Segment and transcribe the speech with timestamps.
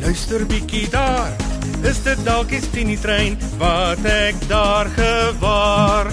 [0.00, 1.32] luister bietjie daar.
[1.84, 6.10] Is dit dalk die Tini trein wat ek daar gewaar?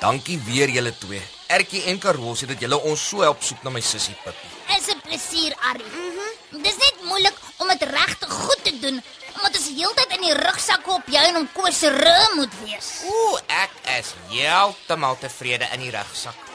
[0.00, 1.20] Dankie weer julle twee.
[1.46, 4.50] Ertjie en Karosie dat julle ons so help soek na my sussie Pippie.
[4.76, 5.84] Is 'n plesier, Arrie.
[5.86, 6.28] Mhm.
[6.52, 9.02] Mm Dis net moeilik om dit regtig goed te doen
[9.36, 12.90] omdat ons heeltyd in die rugsak op jou en hom Koos se rug moet wees.
[13.08, 16.48] Ooh, ek is heeltemal tevrede in die rugsak.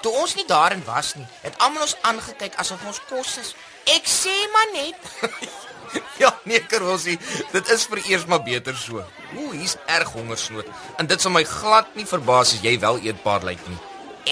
[0.00, 3.50] Toe ons nie daarin was nie, het almal ons aangekyk asof ons kos is.
[3.92, 5.10] Ek sê maar net.
[6.22, 7.18] ja, nee Karosie,
[7.52, 9.04] dit is vir eers maar beter so.
[9.36, 13.44] Ooh, hier's erg hongersnood en dit sal my glad nie verbaas as jy wel eetbaar
[13.50, 13.80] lyk nie.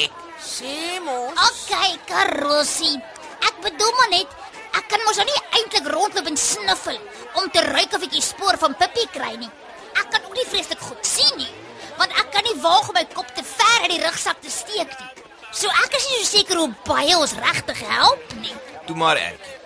[0.06, 1.36] Ek sê mos.
[1.50, 2.96] Okay, Karosie.
[3.44, 4.38] Ek bedoel maar net
[4.78, 6.98] ek kan mos nou nie eintlik rondloop en sniffel
[7.40, 9.50] om te ruik of ek die spoor van Pippie kry nie.
[9.98, 11.50] Ek kan ook nie vreeslik goed sien nie,
[11.98, 14.92] want ek kan nie waag om my kop te ver in die rugsak te steek
[15.00, 15.24] nie.
[15.50, 18.54] So ek is nie so seker hoe baie ons regtig help nie.
[18.86, 19.56] Toe maar Ertjie.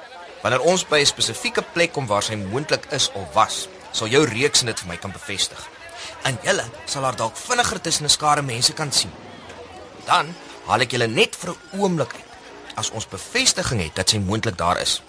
[0.43, 4.25] Wanneer ons by 'n spesifieke plek kom waar sy moontlik is of was, sal jou
[4.25, 5.69] reeks dit vir my kan bevestig.
[6.25, 9.13] En julle sal haar dalk vinniger tussen 'n skare mense kan sien.
[10.07, 10.35] Dan
[10.67, 12.32] haal ek julle net vir 'n oomblik uit
[12.77, 15.01] as ons bevestiging het dat sy moontlik daar is.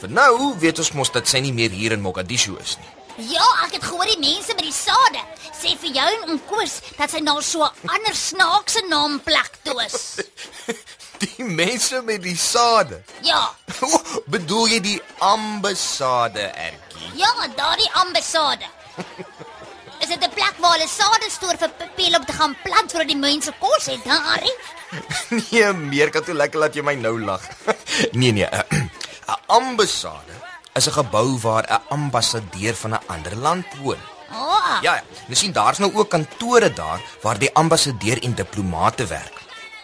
[0.00, 2.92] Vir nou weet ons mos dat sy nie meer hier in Mogadishu is nie.
[3.34, 5.18] Ja, ek het gehoor die mense by die sade
[5.58, 9.58] sê vir jou en oom Koos dat sy na so 'n ander snaakse naam plek
[9.64, 10.18] toe is.
[11.18, 13.02] Die mense met die sade.
[13.26, 13.50] Ja,
[14.34, 17.10] Bedoel jy die ambassade Ertjie?
[17.18, 18.64] ja, daardie ambassade.
[20.02, 23.04] Is dit 'n plek waar hulle sade stoor vir Pippie om te gaan plant vir
[23.04, 24.54] die mense kos het, daarie?
[25.50, 27.42] Nee, meer kan toe lekker laat jy my nou lag.
[28.20, 28.90] nee nee, 'n
[29.32, 30.34] 'n ambassade
[30.74, 34.00] is 'n gebou waar 'n ambassadeur van 'n ander land woon.
[34.32, 35.02] Oh, Ja, ja.
[35.28, 39.36] Jy sien daar's nou ook kantore daar waar die ambassadeur en diplomate werk.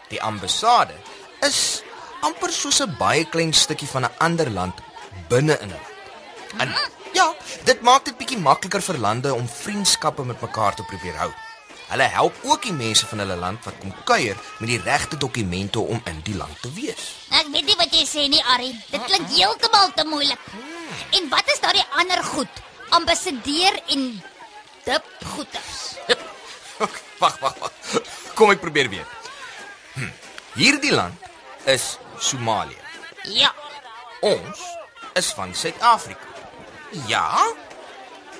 [0.09, 0.95] Die ambassade
[1.41, 1.83] is
[2.21, 4.75] amper soos 'n baie klein stukkie van 'n ander land
[5.29, 5.93] binne in 'n land.
[6.59, 6.69] En
[7.13, 11.31] ja, dit maak dit bietjie makliker vir lande om vriendskappe met mekaar te probeer hou.
[11.95, 15.79] Hulle help ook die mense van hulle land wat kom kuier met die regte dokumente
[15.79, 17.03] om in die land te wees.
[17.31, 18.73] ek weet nie wat jy sê nie, Arrie.
[18.91, 20.49] Dit klink heeltemal te moeilik.
[21.15, 22.63] En wat is daardie ander goed?
[22.99, 24.03] Ambassadeur en
[24.89, 25.07] dip
[25.37, 25.85] goeters.
[27.23, 28.01] Wag, wag, wag.
[28.35, 29.07] Kom ek probeer weer.
[29.95, 30.11] Hm.
[30.59, 31.29] Hierdie land
[31.71, 31.85] is
[32.19, 32.81] Somalië.
[33.31, 33.53] Ja.
[34.21, 34.65] Ons
[35.15, 36.27] is van Suid-Afrika.
[37.07, 37.29] Ja?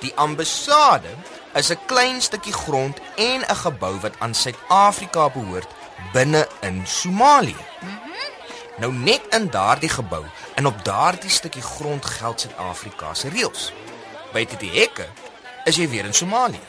[0.03, 1.15] Die ambassade
[1.55, 5.71] is 'n klein stukkie grond en 'n gebou wat aan Suid-Afrika behoort
[6.13, 7.63] binne in Somalië.
[8.77, 10.23] Nou net in daardie gebou
[10.55, 13.73] en op daardie stukkie grond geld Suid-Afrika se reëls.
[14.31, 15.07] Buite die hekke
[15.63, 16.59] is jy weer in Somalië.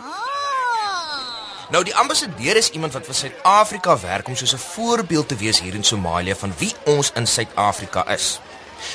[0.00, 1.70] Ah.
[1.70, 5.60] Nou die ambassadeur is iemand wat vir Suid-Afrika werk om soos 'n voorbeeld te wees
[5.60, 8.40] hier in Somalië van wie ons in Suid-Afrika is.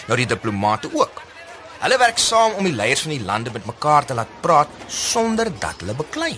[0.06, 1.22] Nou die diplomate ook.
[1.82, 5.50] Hulle werk saam om die leiers van die lande met mekaar te laat praat sonder
[5.64, 6.36] dat hulle beklei.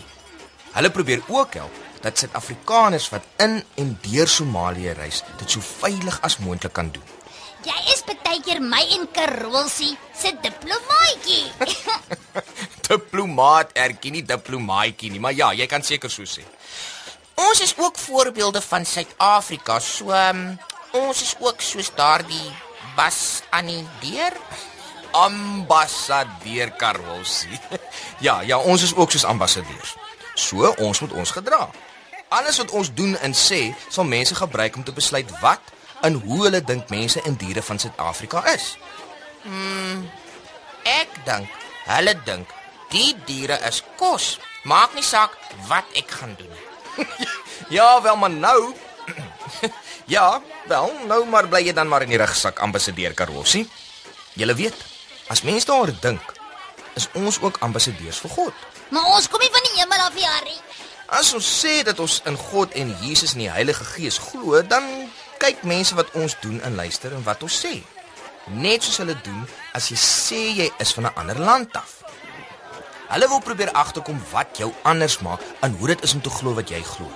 [0.73, 6.21] Hulle probeer ook help dat Suid-Afrikaners wat in en deur Somalië reis, dit so veilig
[6.23, 7.03] as moontlik kan doen.
[7.67, 11.43] Jy is baie keer my en Karolsie se diplomaatjie.
[12.87, 16.47] Diplomaat erken nie diplomaatjie nie, maar ja, jy kan seker so sê.
[17.35, 20.53] Ons is ook voorbeelde van Suid-Afrika, so um,
[20.97, 22.47] ons is ook soos daardie
[22.95, 24.39] Bas Annie Deur
[25.13, 27.59] ambassadeur Karolsie.
[28.27, 29.95] ja, ja, ons is ook soos ambassadeurs.
[30.33, 31.69] So ons moet ons gedra.
[32.33, 36.43] Alles wat ons doen en sê, sal mense gebruik om te besluit wat en hoe
[36.43, 38.73] hulle dink mense en diere van Suid-Afrika is.
[40.89, 41.51] Ek dink,
[41.87, 42.49] hulle dink
[42.93, 44.37] die diere is kos.
[44.67, 45.35] Maak nie saak
[45.69, 46.69] wat ek gaan doen nie.
[47.77, 48.73] ja, wel maar nou
[50.15, 53.65] Ja, wel, nou maar bly jy dan maar in die rugsak ambassadeur Karossie.
[54.39, 54.75] Jy weet,
[55.33, 56.33] as mense daaroor dink,
[56.99, 58.65] is ons ook ambassadeurs vir God.
[58.93, 60.57] Maar ons kom nie van die hemel af, Harry.
[61.13, 64.85] As ons sê dat ons in God en Jesus en die Heilige Gees glo, dan
[65.41, 67.79] kyk mense wat ons doen en luister en wat ons sê.
[68.53, 69.41] Net soos hulle doen
[69.77, 72.03] as jy sê jy is van 'n ander land af.
[73.09, 76.53] Hulle wil probeer agterkom wat jou anders maak en hoe dit is om te glo
[76.53, 77.09] wat jy glo.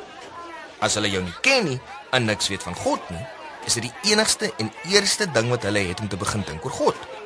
[0.80, 1.80] As hulle jou nie ken nie
[2.12, 3.25] en niks weet van God nie,
[3.66, 6.72] is dit die enigste en eerste ding wat hulle het om te begin dink oor
[6.72, 7.17] God.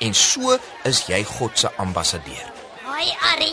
[0.00, 2.52] En so is jy God se ambassadeur.
[2.84, 3.52] Haai, Harry.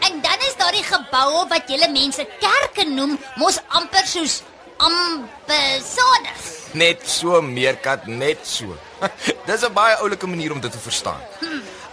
[0.00, 4.42] En dan is daar die geboue wat julle mense kerke noem, mos amper soos
[4.80, 6.48] ambassadeurs.
[6.72, 8.76] Net so meerkat, net so.
[9.46, 11.20] Dis 'n baie oulike manier om dit te verstaan.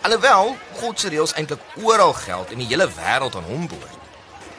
[0.01, 3.97] Alhoewel God se reëls eintlik oral geld en die hele wêreld aan hom behoort.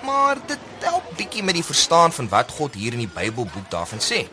[0.02, 3.99] Maar dit help bietjie met die verstaan van wat God hier in die Bybelboek daarvan
[3.99, 4.29] sê.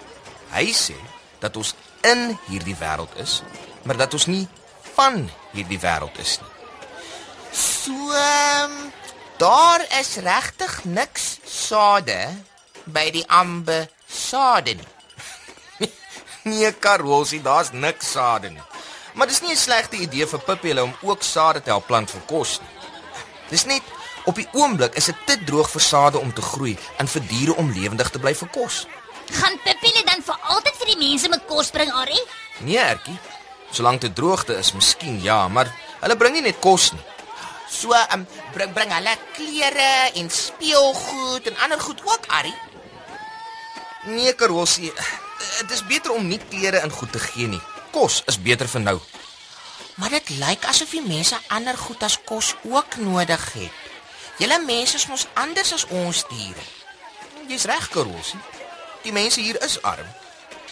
[0.51, 0.97] Hy sê
[1.39, 3.41] dat ons in hierdie wêreld is,
[3.83, 4.47] maar dat ons nie
[4.95, 6.51] van hierdie wêreld is nie.
[7.55, 8.75] So, um,
[9.37, 12.19] daar is regtig niks sade
[12.85, 14.91] by die ambe sade nie.
[16.45, 18.65] Nee, Karolsie, daar's niks sade nie.
[19.15, 22.11] Maar dis nie 'n slegte idee vir Pippi hulle om ook sade te help plant
[22.11, 22.73] vir kos nie.
[23.49, 23.81] Dis net
[24.25, 27.55] op die oomblik is dit te droog vir sade om te groei en vir diere
[27.55, 28.87] om lewendig te bly vir kos.
[29.31, 32.19] Gaan Pippile dan vir altyd vir die mense met kos bring, Harry?
[32.59, 33.17] Nee, Ertjie.
[33.75, 35.67] Solank dit droogte is, miskien ja, maar
[35.99, 37.01] hulle bring nie net kos nie.
[37.67, 38.23] So, um,
[38.53, 39.89] bring bring hulle klere
[40.21, 42.53] en speelgoed en ander goed ook, Ari.
[44.05, 44.93] Nee, Karolsie,
[45.59, 47.61] dit is beter om nie klere en goed te gee nie.
[47.91, 48.95] Kos is beter vir nou.
[49.99, 53.83] Maar dit lyk asof die mense ander goed as kos ook nodig het.
[54.39, 56.63] Julle mense is mos anders as ons diere.
[57.49, 58.39] Jy's reg, Karolsie.
[59.03, 60.07] Die mense hier is arm.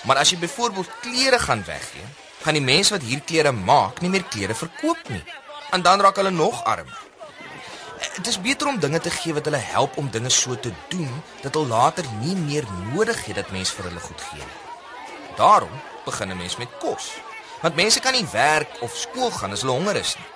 [0.07, 2.07] Maar as jy byvoorbeeld klere gaan weggee,
[2.43, 5.23] gaan die mense wat hier klere maak nie meer klere verkoop nie.
[5.71, 6.99] En dan raak hulle nog armer.
[8.15, 11.11] Dit is beter om dinge te gee wat hulle help om dinge so te doen
[11.41, 14.59] dat hulle later nie meer nodig het dat mense vir hulle goed gee nie.
[15.39, 15.71] Daarom
[16.05, 17.11] begin 'n mens met kos.
[17.61, 20.27] Want mense kan nie werk of skool gaan as hulle honger is nie.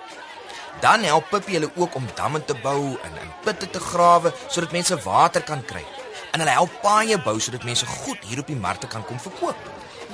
[0.80, 4.72] Dan help Pippi hulle ook om damme te bou en in putte te grawe sodat
[4.72, 5.86] mense water kan kry.
[6.32, 9.58] En hulle help paaie bou sodat mense goed hier op die markte kan kom verkoop.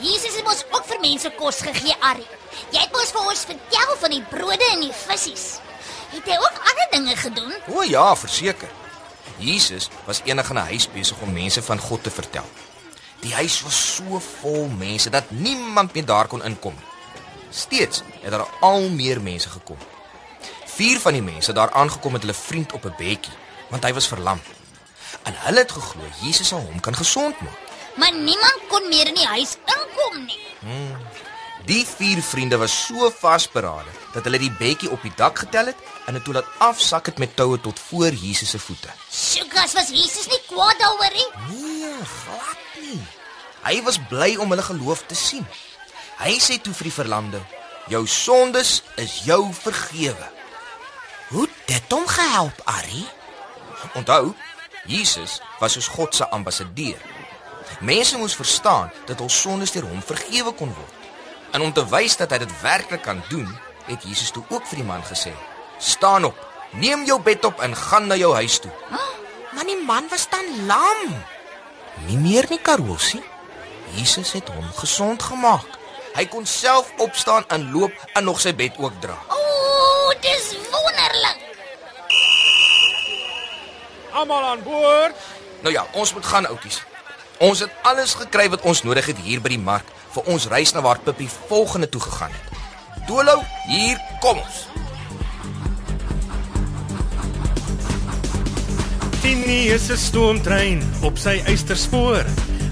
[0.02, 2.26] Jesus het mos ook vir mense kos gegee, Harry.
[2.72, 5.60] Jy het mos vir ons vertel van die brode en die visse.
[6.14, 7.54] Het hy ook ander dinge gedoen?
[7.74, 8.70] O ja, verseker.
[9.38, 12.46] Jesus was eendag in 'n huis besig om mense van God te vertel.
[13.20, 16.92] Die huis was so vol mense dat niemand meer daar kon inkom nie.
[17.50, 19.78] Steeds het daar al meer mense gekom.
[20.66, 23.34] Vier van die mense daar aangekom met hulle vriend op 'n bedjie,
[23.70, 24.42] want hy was verlam.
[25.24, 27.60] En hulle het geglo Jesus sal hom kan gesond maak.
[27.96, 29.56] Maar niemand kon meer in die huis
[30.04, 30.96] inkom nie.
[31.66, 35.80] Die vier vriende was so vasberade dat hulle die bedjie op die dak getel het
[36.08, 38.92] en dit toe laat afsak het met toue tot voor Jesus se voete.
[39.10, 41.30] Sjoekas was Jesus nie kwaad daaroor nie.
[41.50, 43.00] Nee, glad nie.
[43.64, 45.48] Hy was bly om hulle geloof te sien.
[46.20, 47.40] Hy sê toe vir die verlamde:
[47.88, 50.32] "Jou sondes is jou vergewe."
[51.30, 53.08] Hoe dit hom gehelp, Ari?
[53.96, 54.36] Onthou,
[54.86, 57.00] Jesus was soos God se ambassadeur.
[57.80, 60.94] Mense moes verstaan dat hul sondes deur hom vergewe kon word.
[61.52, 63.50] En om te wys dat hy dit werklik kan doen,
[63.86, 65.34] het Jesus toe ook vir die man gesê:
[65.78, 66.38] "Staan op,
[66.72, 68.72] neem jou bed op en gaan na jou huis toe."
[69.54, 71.24] Maar die man was dan lam.
[72.06, 73.24] Nie meer nie, Karolsie.
[73.94, 75.68] Jesus het hom gesond gemaak.
[76.14, 79.18] Hy kon self opstaan en loop en nog sy bed ook dra.
[79.30, 81.38] Ooh, dis wonderlik.
[84.14, 85.16] Almal aan boord.
[85.62, 86.82] Nou ja, ons moet gaan, oudjies.
[87.44, 90.72] Ons het alles gekry wat ons nodig het hier by die mark vir ons reis
[90.72, 92.62] na waar Pippi volgende toe gegaan het.
[93.10, 94.62] Dolo, hier kom ons.
[99.20, 102.24] Tini is 'n stoomtrein op sy eysterspoor.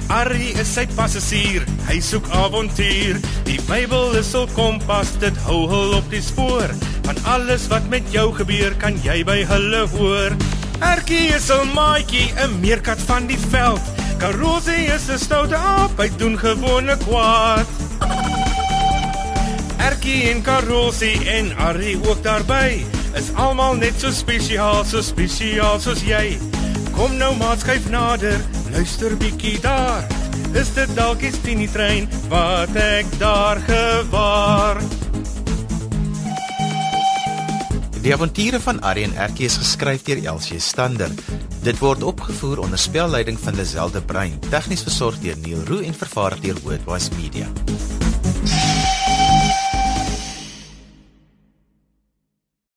[0.07, 3.19] Arrie is sy passasier, hy soek avontuur.
[3.43, 6.69] Die Bybel is hul kompas, dit hou hul op die spoor.
[7.03, 10.31] Van alles wat met jou gebeur, kan jy by hulle hoor.
[10.79, 14.00] Erkie is 'n maatjie, 'n meerkat van die veld.
[14.21, 17.65] Karosie is 'n stoute aap, hy doen gewone kwaad.
[19.81, 22.85] Erkie en Karosie en Arrie ook daarby
[23.17, 26.37] is almal net so spesiaal, so spesiaal soos jy.
[26.93, 28.37] Kom nou maat skuif nader,
[28.69, 30.05] luister bietjie daar.
[30.53, 35.00] Is dit dalk die Tini trein wat ek daar gewaar?
[38.01, 41.11] Die avonture van en Ertjie is geskryf deur Elsie Stander.
[41.61, 45.93] Dit word opgevoer onder spelleiding van Lazelle de Bruin, tegnies versorg deur Neil Roo en
[45.93, 47.90] vervaar deur Worldwide Media.